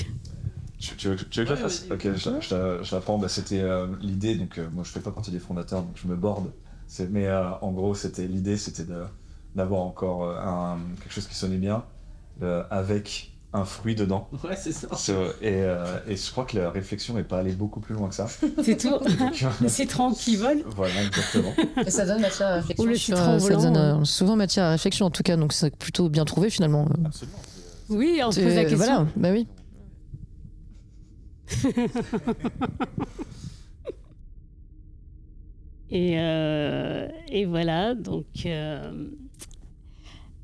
Tu, 0.78 0.94
tu 0.96 1.08
veux, 1.08 1.16
que- 1.16 1.24
tu 1.24 1.40
veux 1.40 1.46
que 1.46 1.50
je 1.50 1.54
la 1.54 1.68
fasse? 1.68 1.84
Ok, 1.90 2.02
je, 2.14 2.30
la- 2.30 2.40
je 2.40 2.54
la- 2.54 2.82
je 2.82 2.94
la 2.94 3.00
prends. 3.00 3.18
Bah, 3.18 3.28
c'était 3.28 3.60
euh, 3.60 3.88
l'idée, 4.00 4.36
donc 4.36 4.56
euh, 4.58 4.68
moi 4.72 4.84
je 4.84 4.90
fais 4.90 5.00
pas 5.00 5.10
partie 5.10 5.32
des 5.32 5.38
fondateurs, 5.40 5.82
donc 5.82 5.96
je 5.96 6.06
me 6.06 6.14
borde. 6.14 6.50
C'est- 6.86 7.08
Mais 7.10 7.26
euh, 7.26 7.50
en 7.60 7.72
gros, 7.72 7.94
c'était 7.96 8.26
l'idée, 8.28 8.56
c'était 8.56 8.84
de- 8.84 9.04
d'avoir 9.54 9.82
encore 9.82 10.25
euh, 10.25 10.38
un, 10.40 10.78
quelque 11.02 11.12
chose 11.12 11.26
qui 11.26 11.35
sonnait 11.35 11.56
bien, 11.59 11.85
euh, 12.42 12.62
avec 12.71 13.30
un 13.54 13.64
fruit 13.66 13.94
dedans. 13.94 14.28
Ouais, 14.44 14.56
c'est 14.56 14.73
ça. 14.73 14.88
Et, 15.42 15.61
euh, 15.62 15.99
et 16.09 16.16
je 16.16 16.30
crois 16.30 16.44
que 16.47 16.56
la 16.59 16.71
réflexion 16.71 17.14
n'est 17.14 17.23
pas 17.23 17.38
allée 17.40 17.52
beaucoup 17.52 17.80
plus 17.80 17.94
loin 17.94 18.09
que 18.09 18.14
ça. 18.14 18.26
C'est 18.62 18.76
tout. 18.78 18.88
Donc, 19.18 19.44
Le 19.61 19.68
citron 19.68 20.12
qui 20.12 20.37
vole. 20.37 20.62
voilà, 20.75 21.02
exactement. 21.04 21.52
Et 21.87 21.90
ça 21.90 22.06
donne 22.06 22.23
matière 22.23 22.49
à 22.49 22.54
réflexion. 22.54 22.85
Ou 22.85 22.87
le 22.88 22.94
sur, 22.94 23.16
citron 23.16 23.38
ça 23.38 23.56
donne 23.56 23.99
ouais. 23.99 24.04
souvent 24.06 24.37
matière 24.37 24.64
à 24.64 24.71
réflexion 24.71 25.04
en 25.06 25.11
tout 25.11 25.23
cas, 25.23 25.37
donc 25.37 25.52
c'est 25.52 25.76
plutôt 25.76 26.09
bien 26.09 26.25
trouvé 26.25 26.49
finalement. 26.49 26.88
Absolument. 27.04 27.38
Oui, 27.90 28.21
on 28.25 28.30
se 28.32 28.40
pose 28.40 28.54
la 28.54 28.64
question. 28.64 28.78
Voilà, 28.78 29.06
bah 29.16 29.30
oui. 29.32 29.47
Et, 35.90 36.14
euh, 36.18 37.09
et 37.28 37.44
voilà, 37.44 37.94
donc. 37.94 38.25
euh, 38.47 39.09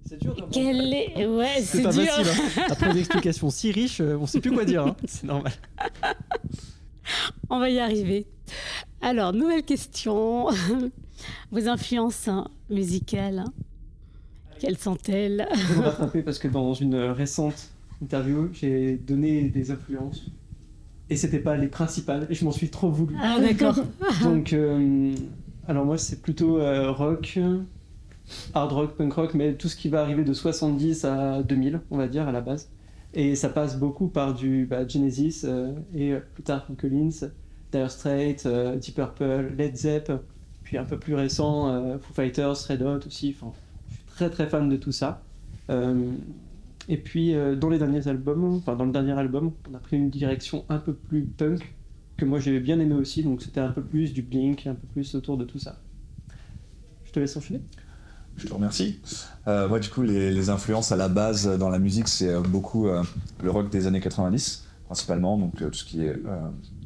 C'est 0.08 0.20
dur 0.20 0.34
de 0.34 0.42
quel 0.50 0.92
est. 0.94 1.26
Ouais, 1.26 1.60
C'est 1.60 1.78
dur. 1.80 1.92
facile. 1.92 2.08
hein. 2.58 2.62
Après 2.70 2.90
une 2.90 2.96
explication 2.98 3.50
si 3.50 3.70
riche, 3.72 4.00
euh, 4.00 4.16
on 4.20 4.26
sait 4.26 4.40
plus 4.40 4.52
quoi 4.52 4.64
dire. 4.64 4.86
hein. 4.86 4.96
C'est 5.04 5.24
normal. 5.26 5.52
On 7.50 7.58
va 7.58 7.70
y 7.70 7.78
arriver. 7.78 8.26
Alors, 9.00 9.32
nouvelle 9.32 9.62
question. 9.64 10.46
Vos 11.50 11.68
influences 11.68 12.28
hein, 12.28 12.46
musicales, 12.70 13.40
hein, 13.40 13.52
quelles 14.60 14.78
sont-elles? 14.78 15.48
Je 15.54 15.72
vais 15.72 15.78
me 15.80 15.84
rattraper 15.84 16.22
parce 16.22 16.38
que 16.38 16.48
dans 16.48 16.74
une 16.74 16.94
récente 16.96 17.70
interview, 18.02 18.50
j'ai 18.52 18.96
donné 18.96 19.42
des 19.48 19.70
influences. 19.70 20.26
Et 21.10 21.16
c'était 21.16 21.38
pas 21.40 21.56
les 21.56 21.68
principales, 21.68 22.26
et 22.30 22.34
je 22.34 22.44
m'en 22.44 22.52
suis 22.52 22.68
trop 22.68 22.90
voulu. 22.90 23.16
Ah, 23.20 23.38
d'accord. 23.40 23.76
Donc, 24.22 24.52
euh, 24.52 25.14
alors 25.66 25.86
moi, 25.86 25.96
c'est 25.98 26.20
plutôt 26.22 26.58
euh, 26.60 26.90
rock, 26.92 27.38
hard 28.54 28.72
rock, 28.72 28.96
punk 28.96 29.12
rock, 29.12 29.34
mais 29.34 29.54
tout 29.54 29.68
ce 29.68 29.76
qui 29.76 29.88
va 29.88 30.00
arriver 30.02 30.24
de 30.24 30.32
70 30.32 31.04
à 31.04 31.42
2000, 31.42 31.80
on 31.90 31.96
va 31.96 32.08
dire, 32.08 32.28
à 32.28 32.32
la 32.32 32.40
base. 32.40 32.70
Et 33.14 33.34
ça 33.36 33.48
passe 33.48 33.78
beaucoup 33.78 34.08
par 34.08 34.34
du 34.34 34.66
bah, 34.66 34.86
Genesis 34.86 35.42
euh, 35.44 35.72
et 35.94 36.14
plus 36.34 36.42
tard 36.42 36.66
Collins, 36.78 37.30
Dire 37.72 37.90
Straits, 37.90 38.46
euh, 38.46 38.76
Deep 38.76 38.94
Purple, 38.94 39.52
Led 39.56 39.76
Zepp, 39.76 40.12
puis 40.62 40.78
un 40.78 40.84
peu 40.84 40.98
plus 40.98 41.14
récent, 41.14 41.68
euh, 41.68 41.98
Foo 41.98 42.14
Fighters, 42.14 42.56
Red 42.68 42.82
Hot 42.82 43.06
aussi. 43.06 43.34
Enfin, 43.36 43.52
je 43.88 43.94
suis 43.94 44.04
très 44.06 44.30
très 44.30 44.46
fan 44.46 44.68
de 44.68 44.76
tout 44.76 44.92
ça. 44.92 45.22
Euh, 45.70 46.12
et 46.88 46.96
puis 46.96 47.34
dans 47.60 47.68
les 47.68 47.78
derniers 47.78 48.08
albums, 48.08 48.54
enfin 48.54 48.74
dans 48.74 48.86
le 48.86 48.92
dernier 48.92 49.12
album, 49.12 49.52
on 49.70 49.74
a 49.74 49.78
pris 49.78 49.98
une 49.98 50.08
direction 50.08 50.64
un 50.70 50.78
peu 50.78 50.94
plus 50.94 51.24
punk 51.24 51.74
que 52.16 52.24
moi 52.24 52.40
j'avais 52.40 52.60
bien 52.60 52.80
aimé 52.80 52.94
aussi, 52.94 53.22
donc 53.22 53.42
c'était 53.42 53.60
un 53.60 53.72
peu 53.72 53.82
plus 53.82 54.14
du 54.14 54.22
Blink, 54.22 54.66
un 54.66 54.74
peu 54.74 54.86
plus 54.86 55.14
autour 55.14 55.36
de 55.36 55.44
tout 55.44 55.58
ça. 55.58 55.78
Je 57.04 57.12
te 57.12 57.20
laisse 57.20 57.36
enchaîner. 57.36 57.60
Je 58.38 58.46
te 58.46 58.54
remercie. 58.54 59.00
Euh, 59.48 59.68
moi, 59.68 59.80
du 59.80 59.88
coup, 59.90 60.02
les, 60.02 60.48
influences 60.48 60.92
à 60.92 60.96
la 60.96 61.08
base 61.08 61.46
dans 61.58 61.68
la 61.68 61.80
musique, 61.80 62.08
c'est 62.08 62.28
euh, 62.28 62.40
beaucoup 62.40 62.86
euh, 62.86 63.02
le 63.42 63.50
rock 63.50 63.68
des 63.68 63.86
années 63.88 64.00
90, 64.00 64.64
principalement, 64.86 65.36
donc 65.36 65.56
tout 65.56 65.72
ce 65.72 65.84
qui 65.84 66.04
est 66.04 66.16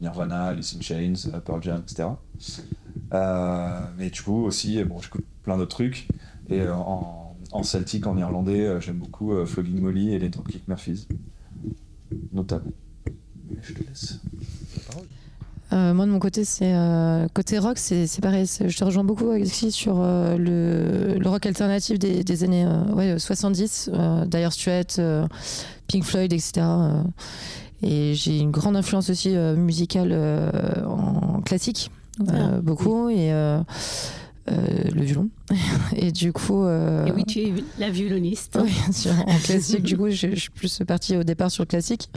Nirvana, 0.01 0.47
Alice 0.47 0.75
in 0.77 0.81
Chains, 0.81 1.31
Pearl 1.45 1.63
Jam, 1.63 1.83
etc. 1.83 2.09
Mais 3.99 4.11
du 4.11 4.23
coup, 4.23 4.45
aussi, 4.45 4.83
bon, 4.85 4.99
j'écoute 5.01 5.25
plein 5.43 5.59
d'autres 5.59 5.77
trucs. 5.77 6.09
Et 6.49 6.67
en, 6.69 7.37
en 7.53 7.63
celtique, 7.63 8.07
en 8.07 8.17
irlandais, 8.17 8.81
j'aime 8.81 8.97
beaucoup 8.97 9.33
Flogging 9.47 9.81
Molly 9.81 10.15
et 10.15 10.19
les 10.19 10.31
Dropkick 10.31 10.67
Murphys, 10.67 11.07
notamment. 12.33 12.73
Je 13.61 13.75
te 13.75 13.85
laisse. 13.85 14.21
Euh, 15.73 15.95
moi 15.95 16.05
de 16.07 16.11
mon 16.11 16.19
côté, 16.19 16.45
c'est 16.45 16.75
euh, 16.75 17.27
côté 17.33 17.59
rock, 17.59 17.79
c'est 17.79 18.07
pareil. 18.21 18.45
Je 18.47 18.77
te 18.77 18.85
rejoins 18.85 19.05
beaucoup 19.05 19.31
Alexis 19.31 19.73
sur 19.73 19.97
euh, 20.01 20.37
le, 20.37 21.19
le 21.19 21.29
rock 21.31 21.47
alternatif 21.47 21.99
des, 21.99 22.23
des 22.25 22.45
années 22.45 22.67
ouais, 22.95 23.19
70, 23.19 23.91
euh, 23.95 24.27
Dire 24.27 24.53
Straits, 24.53 25.01
Pink 25.89 26.05
Floyd, 26.05 26.33
etc. 26.33 26.67
et 27.83 28.13
j'ai 28.15 28.39
une 28.39 28.51
grande 28.51 28.77
influence 28.77 29.09
aussi 29.09 29.31
musicale 29.31 30.13
en 30.87 31.41
classique, 31.41 31.91
Ah, 32.29 32.59
beaucoup, 32.63 33.09
et 33.09 33.33
euh, 33.33 33.61
le 34.49 35.03
violon. 35.03 35.29
et 35.97 36.13
du 36.13 36.33
coup. 36.33 36.65
euh, 36.65 37.07
Et 37.07 37.13
oui, 37.13 37.25
tu 37.25 37.39
es 37.41 37.55
la 37.79 37.89
violoniste. 37.91 38.59
oui, 38.63 38.73
sur- 38.93 39.13
en 39.13 39.39
classique, 39.39 39.83
du 39.85 39.97
coup, 39.97 40.11
je, 40.11 40.29
je 40.35 40.41
suis 40.41 40.51
plus 40.51 40.81
partie 40.87 41.17
au 41.17 41.23
départ 41.25 41.51
sur 41.51 41.63
le 41.63 41.69
classique. 41.69 42.11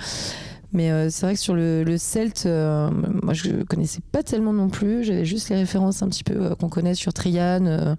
Mais 0.73 0.91
euh, 0.91 1.09
c'est 1.09 1.25
vrai 1.25 1.35
que 1.35 1.39
sur 1.39 1.53
le, 1.55 1.83
le 1.83 1.97
Celt, 1.97 2.45
euh, 2.45 2.89
moi 3.23 3.33
je 3.33 3.63
connaissais 3.63 4.01
pas 4.11 4.23
tellement 4.23 4.53
non 4.53 4.69
plus. 4.69 5.03
J'avais 5.03 5.25
juste 5.25 5.49
les 5.49 5.55
références 5.55 6.01
un 6.01 6.09
petit 6.09 6.23
peu 6.23 6.33
euh, 6.35 6.55
qu'on 6.55 6.69
connaît 6.69 6.95
sur 6.95 7.13
Trian 7.13 7.95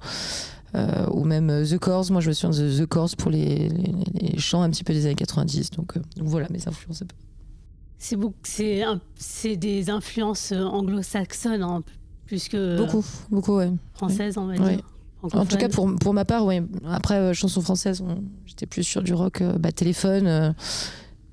ou 1.11 1.25
même 1.25 1.65
The 1.65 1.79
Corrs. 1.79 2.11
Moi 2.11 2.21
je 2.21 2.29
me 2.29 2.35
souviens 2.35 2.59
de 2.63 2.79
The 2.81 2.87
Corrs 2.87 3.17
pour 3.17 3.31
les, 3.31 3.69
les- 3.71 3.95
les 4.33 4.39
chants 4.39 4.61
un 4.63 4.69
petit 4.71 4.85
peu 4.85 4.93
des 4.93 5.07
années 5.07 5.15
90. 5.15 5.71
Donc, 5.71 5.95
donc 5.97 6.29
voilà 6.29 6.49
mes 6.51 6.67
influences. 6.69 7.03
un 7.03 7.07
peu. 7.07 7.15
C'est 7.99 8.17
beaucoup, 8.17 8.37
c'est 8.45 9.57
des 9.57 9.89
influences 9.89 10.53
anglo-saxonnes, 10.53 11.63
hein, 11.63 11.83
plus 12.27 12.49
que 12.49 12.77
Beaucoup, 12.77 13.05
beaucoup, 13.31 13.57
ouais. 13.57 13.73
françaises, 13.95 14.37
on 14.37 14.47
va 14.47 14.55
dire. 14.59 14.81
En 15.33 15.47
tout 15.47 15.57
cas, 15.57 15.71
pour, 15.71 15.93
pour 15.97 16.13
ma 16.13 16.25
part, 16.27 16.45
ouais. 16.45 16.63
Après, 16.87 17.15
euh, 17.17 17.33
chansons 17.33 17.63
françaises, 17.63 18.05
j'étais 18.45 18.67
plus 18.67 18.85
sur 18.85 19.03
du 19.03 19.15
rock, 19.15 19.41
euh, 19.41 19.57
bah, 19.59 19.73
téléphone, 19.73 20.27
euh, 20.27 20.53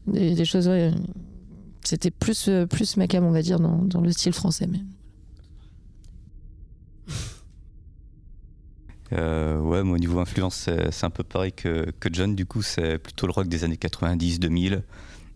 des, 0.07 0.45
choses. 0.45 0.69
C'était 1.83 2.12
plus, 2.12 2.48
euh, 2.48 2.65
plus 2.65 2.98
ma 2.98 3.07
cam, 3.07 3.24
on 3.24 3.31
va 3.31 3.41
dire, 3.41 3.60
dans, 3.60 3.77
dans 3.77 4.01
le 4.01 4.12
style 4.12 4.33
français. 4.33 4.67
Mais... 4.67 4.79
Euh, 9.12 9.60
ouais, 9.60 9.83
moi, 9.83 9.95
au 9.95 10.00
niveau 10.00 10.19
influence, 10.19 10.69
c'est 10.89 11.05
un 11.05 11.10
peu 11.10 11.24
pareil 11.24 11.51
que, 11.51 11.91
que 12.00 12.10
John. 12.12 12.36
Du 12.36 12.48
coup, 12.48 12.63
c'est 12.63 12.98
plutôt 12.98 13.27
le 13.27 13.31
rock 13.31 13.48
des 13.48 13.63
années 13.63 13.75
90-2000, 13.75 14.81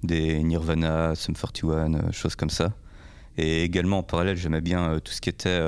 des 0.02 0.42
Nirvana, 0.42 1.14
Sum 1.16 1.36
41, 1.36 1.94
euh, 1.94 2.12
choses 2.12 2.36
comme 2.36 2.50
ça. 2.50 2.74
Et 3.38 3.64
également, 3.64 4.00
en 4.00 4.04
parallèle, 4.04 4.36
j'aimais 4.36 4.62
bien 4.62 4.94
euh, 4.94 5.00
tout 5.00 5.12
ce 5.12 5.22
qui 5.22 5.30
était 5.30 5.62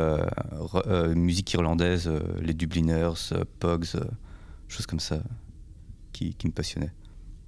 musique 1.15 1.53
irlandaise, 1.53 2.09
les 2.41 2.55
Dubliners, 2.55 3.13
Pogs, 3.59 3.85
choses 4.67 4.87
comme 4.87 4.99
ça, 4.99 5.21
qui, 6.11 6.33
qui 6.33 6.47
me 6.47 6.51
passionnaient. 6.51 6.93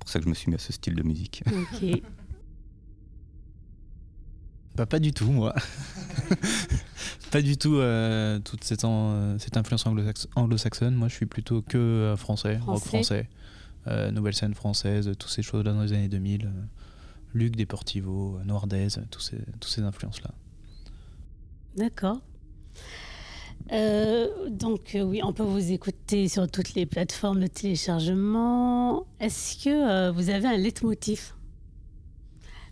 C'est 0.01 0.05
pour 0.05 0.09
ça 0.09 0.19
que 0.19 0.25
je 0.25 0.29
me 0.29 0.33
suis 0.33 0.49
mis 0.49 0.55
à 0.55 0.59
ce 0.59 0.73
style 0.73 0.95
de 0.95 1.03
musique. 1.03 1.43
Ok. 1.47 2.01
Bah, 4.73 4.85
pas 4.85 4.99
du 4.99 5.11
tout, 5.11 5.29
moi. 5.29 5.53
pas 7.31 7.41
du 7.41 7.57
tout 7.57 7.75
euh, 7.75 8.39
toute 8.39 8.63
cette, 8.63 8.85
en- 8.85 9.11
euh, 9.11 9.37
cette 9.37 9.57
influence 9.57 9.85
anglo-sax- 9.85 10.27
anglo-saxonne. 10.37 10.95
Moi, 10.95 11.09
je 11.09 11.15
suis 11.15 11.25
plutôt 11.25 11.61
que 11.61 11.77
euh, 11.77 12.15
français, 12.15 12.57
rock 12.57 12.79
Français. 12.79 13.29
euh, 13.87 14.11
nouvelle 14.11 14.33
scène 14.33 14.53
française, 14.53 15.11
toutes 15.19 15.29
ces 15.29 15.41
choses-là 15.43 15.73
dans 15.73 15.81
les 15.83 15.91
années 15.91 16.07
2000. 16.07 16.45
euh, 16.45 16.49
Luc 17.33 17.57
Deportivo, 17.57 18.39
Noirdaise, 18.45 19.01
tous 19.11 19.19
ces, 19.19 19.37
toutes 19.59 19.71
ces 19.71 19.81
influences-là. 19.81 20.31
D'accord. 21.75 22.21
Euh, 23.71 24.27
donc 24.49 24.95
euh, 24.95 25.01
oui, 25.03 25.21
on 25.23 25.33
peut 25.33 25.43
vous 25.43 25.71
écouter 25.71 26.27
sur 26.27 26.49
toutes 26.49 26.73
les 26.73 26.85
plateformes 26.85 27.39
de 27.39 27.47
téléchargement. 27.47 29.05
Est-ce 29.19 29.63
que 29.63 29.69
euh, 29.69 30.11
vous 30.11 30.29
avez 30.29 30.47
un 30.47 30.57
leitmotiv? 30.57 31.33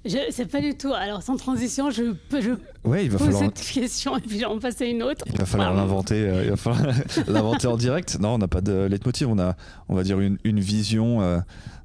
Je 0.06 0.18
sais 0.32 0.46
pas 0.46 0.62
du 0.62 0.76
tout. 0.76 0.94
Alors 0.94 1.22
sans 1.22 1.36
transition, 1.36 1.92
je 1.92 2.14
peux 2.30 2.42
je 2.42 2.52
Ouais, 2.86 3.04
il 3.06 3.12
va 3.12 3.18
pose 3.18 3.28
falloir. 3.28 3.44
cette 3.44 3.62
question 3.74 4.18
et 4.18 4.22
puis 4.22 4.40
j'en 4.40 4.58
passe 4.58 4.82
à 4.82 4.86
une 4.86 5.04
autre. 5.04 5.26
Il 5.28 5.38
va 5.38 5.46
falloir 5.46 5.74
l'inventer, 5.74 6.20
il 6.44 6.50
va 6.52 6.56
falloir 6.56 6.86
l'inventer 7.28 7.68
en 7.68 7.76
direct. 7.76 8.18
Non, 8.20 8.36
on 8.36 8.38
n'a 8.38 8.48
pas 8.48 8.62
de 8.62 8.86
leitmotiv, 8.86 9.28
on 9.28 9.40
a, 9.40 9.58
on 9.90 9.96
va 9.96 10.04
dire, 10.04 10.20
une, 10.22 10.38
une 10.46 10.62
vision 10.62 11.20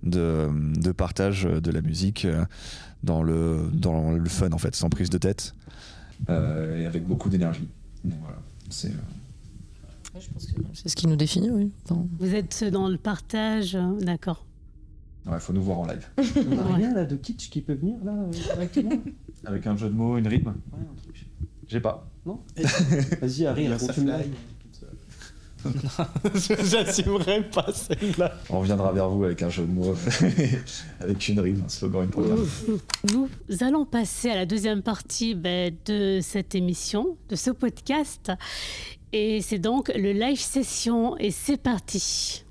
de, 0.04 0.48
de 0.80 0.92
partage 0.92 1.42
de 1.42 1.70
la 1.72 1.80
musique 1.80 2.26
dans 3.02 3.22
le, 3.24 3.68
dans 3.72 4.12
le 4.12 4.28
fun, 4.28 4.52
en 4.52 4.58
fait, 4.58 4.76
sans 4.76 4.88
prise 4.90 5.10
de 5.10 5.18
tête 5.18 5.54
et 6.28 6.86
avec 6.86 7.04
beaucoup 7.04 7.28
d'énergie. 7.28 7.68
Voilà, 8.04 8.38
c'est. 8.70 8.88
euh, 8.90 10.20
je 10.20 10.28
pense 10.30 10.46
que 10.46 10.52
c'est 10.74 10.88
ce 10.88 10.96
qui 10.96 11.06
nous 11.06 11.16
définit, 11.16 11.50
oui. 11.50 11.72
Enfin, 11.84 12.06
Vous 12.18 12.34
êtes 12.34 12.64
dans 12.64 12.88
le 12.88 12.96
partage, 12.98 13.74
euh, 13.74 13.92
d'accord. 14.00 14.44
Ouais, 15.26 15.40
faut 15.40 15.52
nous 15.52 15.62
voir 15.62 15.78
en 15.80 15.86
live. 15.86 16.06
On 16.18 16.22
a 16.58 16.62
Ouais. 16.66 16.74
rien 16.74 16.94
là 16.94 17.04
de 17.04 17.16
kitsch 17.16 17.48
qui 17.50 17.60
peut 17.62 17.72
venir 17.74 17.96
là 18.04 18.12
euh, 18.12 18.30
directement 18.30 18.90
Avec 19.46 19.66
un 19.66 19.76
jeu 19.76 19.88
de 19.88 19.94
mots, 19.94 20.18
une 20.18 20.28
rythme 20.28 20.48
Ouais, 20.72 20.78
un 20.80 21.02
truc. 21.02 21.26
J'ai 21.66 21.80
pas. 21.80 22.06
Non 22.26 22.40
Vas-y, 23.20 23.46
Harry, 23.46 23.68
Là, 23.68 23.78
ça 23.78 23.86
raconte-le-moi. 23.88 24.18
fly. 24.18 24.30
J'assumerai 26.34 27.42
pas 27.42 27.72
celle-là. 27.72 28.32
On 28.50 28.60
reviendra 28.60 28.92
vers 28.92 29.08
vous 29.08 29.24
avec 29.24 29.42
un 29.42 29.50
jeu 29.50 29.64
de 29.64 29.72
mots, 29.72 29.94
avec 31.00 31.28
une 31.28 31.40
rime, 31.40 31.62
un 31.64 31.68
slogan, 31.68 32.04
une 32.04 32.10
programme. 32.10 32.46
Nous 33.12 33.28
allons 33.60 33.84
passer 33.84 34.30
à 34.30 34.34
la 34.34 34.46
deuxième 34.46 34.82
partie 34.82 35.34
ben, 35.34 35.74
de 35.86 36.20
cette 36.22 36.54
émission, 36.54 37.16
de 37.28 37.36
ce 37.36 37.50
podcast. 37.50 38.32
Et 39.12 39.40
c'est 39.42 39.58
donc 39.58 39.92
le 39.94 40.12
live 40.12 40.40
session. 40.40 41.16
Et 41.18 41.30
c'est 41.30 41.56
parti. 41.56 42.43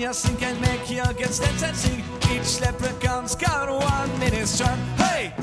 Your 0.00 0.12
jacynk 0.12 0.42
and 0.42 0.58
make 0.62 0.88
you 0.88 1.02
get 1.12 1.28
steps 1.28 1.62
and 1.62 1.76
sing. 1.76 2.02
Each 2.32 2.58
leprechaun's 2.58 3.34
got 3.34 3.68
one 3.68 4.22
in 4.22 4.32
his 4.32 4.58
charm. 4.58 4.78
Hey! 4.96 5.34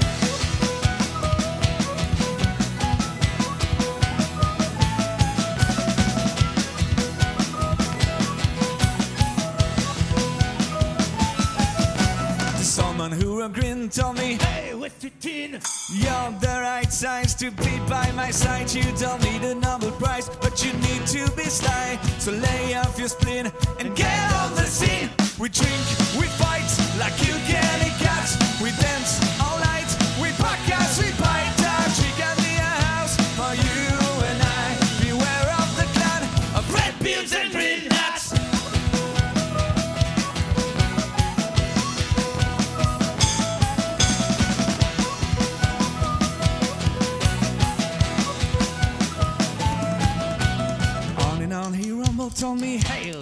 someone 12.63 13.11
who 13.11 13.47
grinned 13.49 13.99
on 13.99 14.15
me 14.15 14.26
Hey, 14.99 15.09
with 15.09 15.23
your 15.23 15.31
tin, 15.31 15.51
you're 15.89 16.39
the 16.39 16.59
right 16.61 16.91
size 16.91 17.35
to 17.35 17.51
be 17.51 17.79
by 17.89 18.11
my 18.13 18.31
side. 18.31 18.73
You 18.73 18.83
don't 18.97 19.21
need 19.23 19.43
a 19.43 19.55
Nobel 19.55 19.91
Prize, 19.91 20.29
but 20.41 20.63
you 20.63 20.73
need 20.73 21.05
to 21.07 21.29
be 21.35 21.43
sly. 21.43 21.99
So 22.19 22.31
lay 22.31 22.75
off 22.75 22.97
your 22.97 23.07
spleen 23.07 23.51
and 23.79 23.95
get 23.95 24.33
on 24.33 24.55
the 24.55 24.63
scene. 24.63 25.09
We 25.39 25.49
drink, 25.49 25.81
we 26.19 26.27
fight 26.27 26.69
like 26.99 27.17
you 27.27 27.37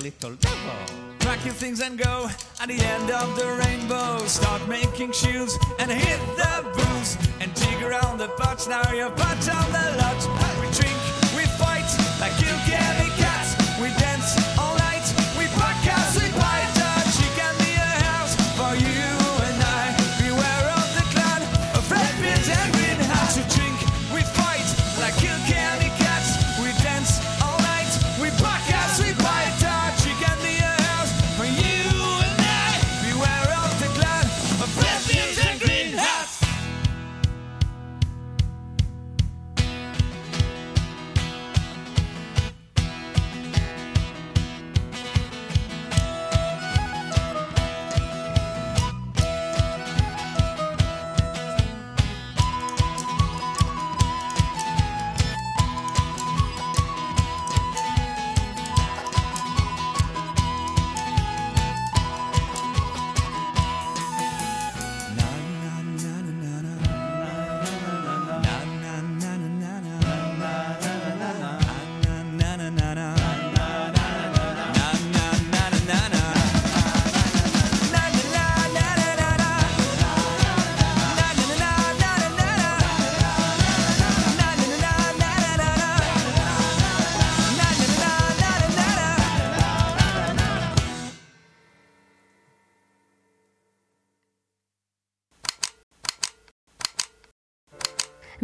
little 0.05 0.35
devil, 0.35 0.75
pack 1.17 1.43
your 1.43 1.53
things 1.55 1.81
and 1.81 1.97
go. 1.97 2.27
At 2.61 2.67
the 2.67 2.79
end 2.79 3.09
of 3.09 3.35
the 3.35 3.47
rainbow, 3.65 4.23
start 4.27 4.61
making 4.67 5.13
shoes 5.13 5.57
and 5.79 5.89
hit 5.89 6.19
the 6.37 6.53
booze 6.75 7.17
and 7.39 7.51
dig 7.55 7.81
around 7.81 8.19
the 8.19 8.27
pots. 8.37 8.67
Now 8.67 8.91
you're 8.91 9.09
part 9.09 9.39
of 9.39 9.65
the 9.73 9.97
lot. 9.97 10.44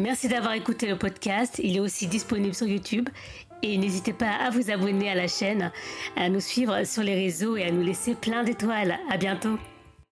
Merci 0.02 0.28
d'avoir 0.28 0.54
écouté 0.54 0.88
le 0.88 0.98
podcast. 0.98 1.62
Il 1.64 1.78
est 1.78 1.80
aussi 1.80 2.08
disponible 2.08 2.56
sur 2.56 2.66
YouTube. 2.66 3.08
Et 3.62 3.78
n'hésitez 3.78 4.14
pas 4.14 4.32
à 4.32 4.50
vous 4.50 4.72
abonner 4.72 5.12
à 5.12 5.14
la 5.14 5.28
chaîne, 5.28 5.72
à 6.16 6.28
nous 6.28 6.40
suivre 6.40 6.84
sur 6.86 7.04
les 7.04 7.14
réseaux 7.14 7.56
et 7.56 7.66
à 7.66 7.72
nous 7.72 7.84
laisser 7.84 8.16
plein 8.16 8.44
d'étoiles. 8.44 8.98
À 9.12 9.18
bientôt. 9.18 9.60